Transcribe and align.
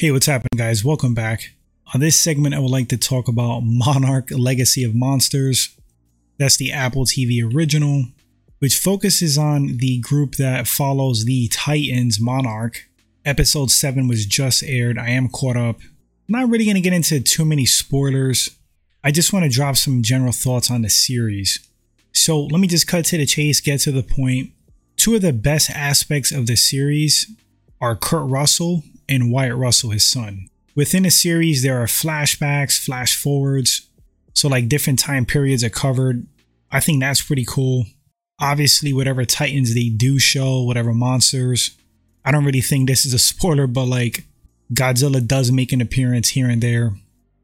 Hey, 0.00 0.10
what's 0.10 0.24
happening, 0.24 0.56
guys? 0.56 0.82
Welcome 0.82 1.12
back. 1.12 1.52
On 1.92 2.00
this 2.00 2.18
segment, 2.18 2.54
I 2.54 2.58
would 2.58 2.70
like 2.70 2.88
to 2.88 2.96
talk 2.96 3.28
about 3.28 3.60
Monarch 3.62 4.30
Legacy 4.30 4.82
of 4.82 4.94
Monsters. 4.94 5.76
That's 6.38 6.56
the 6.56 6.72
Apple 6.72 7.04
TV 7.04 7.44
original, 7.44 8.06
which 8.60 8.78
focuses 8.78 9.36
on 9.36 9.76
the 9.76 9.98
group 9.98 10.36
that 10.36 10.66
follows 10.66 11.26
the 11.26 11.48
Titans 11.48 12.18
Monarch. 12.18 12.88
Episode 13.26 13.70
7 13.70 14.08
was 14.08 14.24
just 14.24 14.62
aired. 14.62 14.96
I 14.96 15.10
am 15.10 15.28
caught 15.28 15.58
up. 15.58 15.80
I'm 15.82 16.40
not 16.40 16.48
really 16.48 16.64
going 16.64 16.76
to 16.76 16.80
get 16.80 16.94
into 16.94 17.20
too 17.20 17.44
many 17.44 17.66
spoilers. 17.66 18.56
I 19.04 19.10
just 19.10 19.34
want 19.34 19.44
to 19.44 19.50
drop 19.50 19.76
some 19.76 20.02
general 20.02 20.32
thoughts 20.32 20.70
on 20.70 20.80
the 20.80 20.88
series. 20.88 21.58
So 22.14 22.40
let 22.40 22.58
me 22.58 22.68
just 22.68 22.88
cut 22.88 23.04
to 23.04 23.18
the 23.18 23.26
chase, 23.26 23.60
get 23.60 23.80
to 23.80 23.92
the 23.92 24.02
point. 24.02 24.52
Two 24.96 25.16
of 25.16 25.20
the 25.20 25.34
best 25.34 25.68
aspects 25.68 26.32
of 26.32 26.46
the 26.46 26.56
series 26.56 27.30
are 27.82 27.94
Kurt 27.94 28.26
Russell 28.30 28.82
and 29.10 29.30
Wyatt 29.30 29.56
Russell, 29.56 29.90
his 29.90 30.04
son. 30.04 30.48
Within 30.74 31.04
a 31.04 31.10
series, 31.10 31.62
there 31.62 31.80
are 31.82 31.86
flashbacks, 31.86 32.82
flash 32.82 33.16
forwards. 33.16 33.88
So, 34.32 34.48
like 34.48 34.68
different 34.68 34.98
time 34.98 35.26
periods 35.26 35.64
are 35.64 35.70
covered. 35.70 36.26
I 36.70 36.80
think 36.80 37.00
that's 37.00 37.20
pretty 37.20 37.44
cool. 37.44 37.86
Obviously, 38.40 38.92
whatever 38.92 39.24
Titans 39.24 39.74
they 39.74 39.88
do 39.88 40.18
show, 40.18 40.62
whatever 40.62 40.94
monsters. 40.94 41.76
I 42.24 42.30
don't 42.30 42.44
really 42.44 42.60
think 42.60 42.88
this 42.88 43.04
is 43.04 43.12
a 43.12 43.18
spoiler, 43.18 43.66
but 43.66 43.86
like 43.86 44.24
Godzilla 44.72 45.26
does 45.26 45.50
make 45.50 45.72
an 45.72 45.80
appearance 45.80 46.30
here 46.30 46.48
and 46.48 46.62
there. 46.62 46.94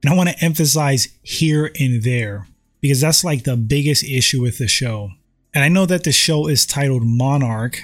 And 0.03 0.13
I 0.13 0.15
want 0.15 0.29
to 0.29 0.45
emphasize 0.45 1.09
here 1.23 1.73
and 1.79 2.03
there 2.03 2.47
because 2.81 3.01
that's 3.01 3.25
like 3.25 3.45
the 3.45 3.57
biggest 3.57 4.05
issue 4.05 4.43
with 4.43 4.59
the 4.59 4.69
show. 4.69 5.11
And 5.53 5.65
I 5.65 5.69
know 5.69 5.87
that 5.87 6.05
the 6.05 6.13
show 6.13 6.47
is 6.47 6.67
titled 6.67 7.03
Monarch, 7.05 7.81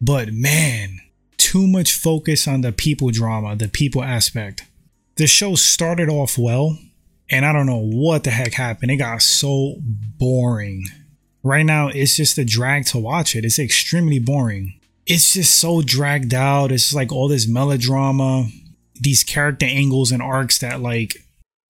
but 0.00 0.32
man, 0.32 1.00
too 1.54 1.68
much 1.68 1.92
focus 1.92 2.48
on 2.48 2.62
the 2.62 2.72
people 2.72 3.10
drama, 3.10 3.54
the 3.54 3.68
people 3.68 4.02
aspect. 4.02 4.64
The 5.14 5.28
show 5.28 5.54
started 5.54 6.08
off 6.08 6.36
well, 6.36 6.76
and 7.30 7.46
I 7.46 7.52
don't 7.52 7.66
know 7.66 7.78
what 7.78 8.24
the 8.24 8.30
heck 8.30 8.54
happened. 8.54 8.90
It 8.90 8.96
got 8.96 9.22
so 9.22 9.76
boring. 9.78 10.86
Right 11.44 11.64
now, 11.64 11.86
it's 11.86 12.16
just 12.16 12.38
a 12.38 12.44
drag 12.44 12.86
to 12.86 12.98
watch 12.98 13.36
it. 13.36 13.44
It's 13.44 13.60
extremely 13.60 14.18
boring. 14.18 14.80
It's 15.06 15.34
just 15.34 15.54
so 15.54 15.80
dragged 15.80 16.34
out. 16.34 16.72
It's 16.72 16.92
like 16.92 17.12
all 17.12 17.28
this 17.28 17.46
melodrama, 17.46 18.48
these 19.00 19.22
character 19.22 19.66
angles 19.66 20.10
and 20.10 20.20
arcs 20.20 20.58
that 20.58 20.80
like 20.80 21.14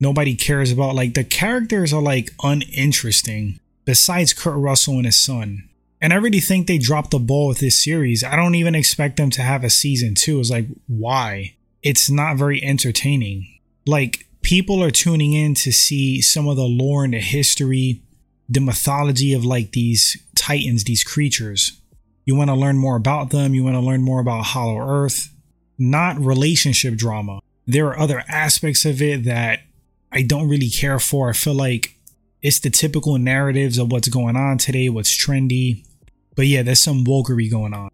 nobody 0.00 0.34
cares 0.34 0.72
about. 0.72 0.94
Like 0.94 1.12
the 1.12 1.24
characters 1.24 1.92
are 1.92 2.00
like 2.00 2.30
uninteresting 2.42 3.60
besides 3.84 4.32
Kurt 4.32 4.56
Russell 4.56 4.94
and 4.94 5.04
his 5.04 5.20
son. 5.20 5.68
And 6.04 6.12
I 6.12 6.16
really 6.16 6.40
think 6.40 6.66
they 6.66 6.76
dropped 6.76 7.12
the 7.12 7.18
ball 7.18 7.48
with 7.48 7.60
this 7.60 7.82
series. 7.82 8.22
I 8.22 8.36
don't 8.36 8.56
even 8.56 8.74
expect 8.74 9.16
them 9.16 9.30
to 9.30 9.40
have 9.40 9.64
a 9.64 9.70
season 9.70 10.14
two. 10.14 10.38
It's 10.38 10.50
like, 10.50 10.66
why? 10.86 11.56
It's 11.82 12.10
not 12.10 12.36
very 12.36 12.62
entertaining. 12.62 13.48
Like, 13.86 14.26
people 14.42 14.82
are 14.82 14.90
tuning 14.90 15.32
in 15.32 15.54
to 15.54 15.72
see 15.72 16.20
some 16.20 16.46
of 16.46 16.56
the 16.56 16.64
lore 16.64 17.04
and 17.04 17.14
the 17.14 17.20
history, 17.20 18.02
the 18.50 18.60
mythology 18.60 19.32
of 19.32 19.46
like 19.46 19.72
these 19.72 20.22
titans, 20.34 20.84
these 20.84 21.02
creatures. 21.02 21.80
You 22.26 22.36
want 22.36 22.50
to 22.50 22.54
learn 22.54 22.76
more 22.76 22.96
about 22.96 23.30
them. 23.30 23.54
You 23.54 23.64
want 23.64 23.76
to 23.76 23.80
learn 23.80 24.02
more 24.02 24.20
about 24.20 24.44
Hollow 24.44 24.86
Earth, 24.86 25.32
not 25.78 26.20
relationship 26.20 26.96
drama. 26.96 27.40
There 27.66 27.86
are 27.86 27.98
other 27.98 28.24
aspects 28.28 28.84
of 28.84 29.00
it 29.00 29.24
that 29.24 29.60
I 30.12 30.20
don't 30.20 30.50
really 30.50 30.68
care 30.68 30.98
for. 30.98 31.30
I 31.30 31.32
feel 31.32 31.54
like 31.54 31.96
it's 32.42 32.60
the 32.60 32.68
typical 32.68 33.16
narratives 33.16 33.78
of 33.78 33.90
what's 33.90 34.08
going 34.08 34.36
on 34.36 34.58
today, 34.58 34.90
what's 34.90 35.16
trendy, 35.16 35.86
but 36.34 36.46
yeah, 36.46 36.62
there's 36.62 36.82
some 36.82 37.04
wokery 37.04 37.50
going 37.50 37.74
on. 37.74 37.90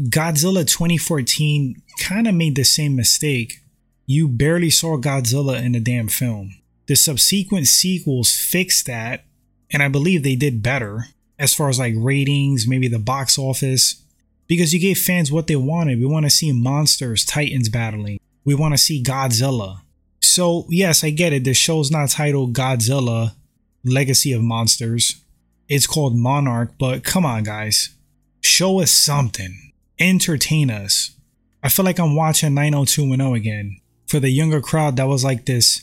Godzilla 0.00 0.66
2014 0.66 1.80
kind 2.00 2.26
of 2.26 2.34
made 2.34 2.56
the 2.56 2.64
same 2.64 2.96
mistake. 2.96 3.60
You 4.06 4.28
barely 4.28 4.70
saw 4.70 4.96
Godzilla 4.96 5.62
in 5.62 5.72
the 5.72 5.80
damn 5.80 6.08
film. 6.08 6.56
The 6.86 6.96
subsequent 6.96 7.66
sequels 7.66 8.32
fixed 8.32 8.86
that, 8.86 9.24
and 9.72 9.82
I 9.82 9.88
believe 9.88 10.22
they 10.22 10.36
did 10.36 10.62
better 10.62 11.06
as 11.38 11.54
far 11.54 11.68
as 11.68 11.78
like 11.78 11.94
ratings, 11.96 12.66
maybe 12.66 12.88
the 12.88 12.98
box 12.98 13.38
office, 13.38 14.02
because 14.46 14.74
you 14.74 14.80
gave 14.80 14.98
fans 14.98 15.32
what 15.32 15.46
they 15.46 15.56
wanted. 15.56 15.98
We 15.98 16.06
want 16.06 16.26
to 16.26 16.30
see 16.30 16.52
monsters, 16.52 17.24
titans 17.24 17.68
battling. 17.68 18.20
We 18.44 18.54
want 18.54 18.74
to 18.74 18.78
see 18.78 19.02
Godzilla. 19.02 19.80
So, 20.20 20.66
yes, 20.68 21.04
I 21.04 21.10
get 21.10 21.32
it. 21.32 21.44
The 21.44 21.54
show's 21.54 21.90
not 21.90 22.10
titled 22.10 22.54
Godzilla 22.54 23.34
Legacy 23.84 24.32
of 24.32 24.42
Monsters. 24.42 25.23
It's 25.68 25.86
called 25.86 26.16
Monarch, 26.16 26.72
but 26.78 27.04
come 27.04 27.24
on, 27.24 27.44
guys. 27.44 27.90
Show 28.42 28.80
us 28.80 28.90
something. 28.90 29.72
Entertain 29.98 30.70
us. 30.70 31.12
I 31.62 31.68
feel 31.68 31.84
like 31.84 31.98
I'm 31.98 32.14
watching 32.14 32.54
90210 32.54 33.34
again. 33.34 33.80
For 34.06 34.20
the 34.20 34.30
younger 34.30 34.60
crowd, 34.60 34.96
that 34.96 35.08
was 35.08 35.24
like 35.24 35.46
this 35.46 35.82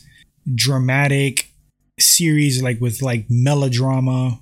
dramatic 0.54 1.50
series, 1.98 2.62
like 2.62 2.80
with 2.80 3.02
like 3.02 3.26
melodrama, 3.28 4.38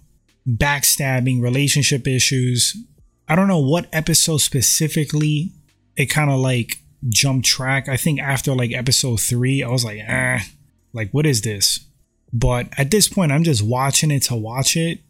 backstabbing, 0.47 1.43
relationship 1.43 2.07
issues. 2.07 2.77
I 3.29 3.37
don't 3.37 3.49
know 3.49 3.61
what 3.61 3.89
episode 3.93 4.39
specifically 4.39 5.53
it 5.97 6.07
kind 6.07 6.31
of 6.31 6.41
like 6.41 6.79
jumped 7.09 7.47
track. 7.47 7.89
I 7.89 7.97
think 7.97 8.21
after 8.21 8.55
like 8.55 8.73
episode 8.73 9.21
three, 9.21 9.63
I 9.63 9.69
was 9.69 9.85
like, 9.85 10.01
ah, 10.09 10.41
like 10.93 11.11
what 11.13 11.27
is 11.27 11.43
this? 11.43 11.81
But 12.33 12.69
at 12.79 12.91
this 12.91 13.09
point, 13.09 13.33
I'm 13.33 13.45
just 13.45 13.63
watching 13.63 14.11
it 14.11 14.25
to 14.25 14.37
watch 14.37 14.77
it 14.77 15.01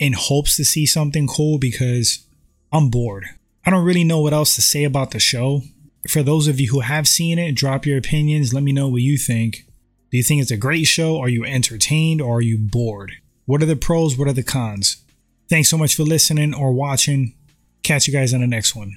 in 0.00 0.14
hopes 0.14 0.56
to 0.56 0.64
see 0.64 0.86
something 0.86 1.28
cool 1.28 1.58
because 1.58 2.26
I'm 2.72 2.88
bored. 2.90 3.26
I 3.64 3.70
don't 3.70 3.84
really 3.84 4.02
know 4.02 4.20
what 4.20 4.32
else 4.32 4.54
to 4.56 4.62
say 4.62 4.82
about 4.82 5.10
the 5.10 5.20
show. 5.20 5.62
For 6.08 6.22
those 6.22 6.48
of 6.48 6.58
you 6.58 6.70
who 6.70 6.80
have 6.80 7.06
seen 7.06 7.38
it, 7.38 7.54
drop 7.54 7.84
your 7.84 7.98
opinions. 7.98 8.54
Let 8.54 8.62
me 8.62 8.72
know 8.72 8.88
what 8.88 9.02
you 9.02 9.18
think. 9.18 9.66
Do 10.10 10.16
you 10.16 10.22
think 10.22 10.40
it's 10.40 10.50
a 10.50 10.56
great 10.56 10.84
show? 10.84 11.18
Are 11.18 11.28
you 11.28 11.44
entertained 11.44 12.22
or 12.22 12.38
are 12.38 12.42
you 12.42 12.58
bored? 12.58 13.12
What 13.44 13.62
are 13.62 13.66
the 13.66 13.76
pros? 13.76 14.16
What 14.16 14.26
are 14.26 14.32
the 14.32 14.42
cons? 14.42 15.04
Thanks 15.48 15.68
so 15.68 15.76
much 15.76 15.94
for 15.94 16.04
listening 16.04 16.54
or 16.54 16.72
watching. 16.72 17.34
Catch 17.82 18.06
you 18.06 18.12
guys 18.12 18.32
on 18.32 18.40
the 18.40 18.46
next 18.46 18.74
one. 18.74 18.96